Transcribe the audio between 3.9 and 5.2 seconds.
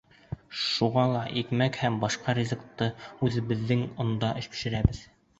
ондан бешерәбеҙ.